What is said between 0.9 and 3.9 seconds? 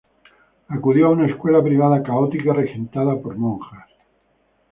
a una escuela privada católica regentada por monjas.